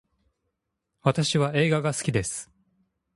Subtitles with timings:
[1.03, 2.49] 私は映画が好きです